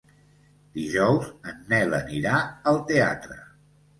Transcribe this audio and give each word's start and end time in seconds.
Dijous 0.77 1.27
en 1.51 1.59
Nel 1.73 1.95
anirà 1.99 2.39
al 2.73 2.79
teatre. 2.93 3.37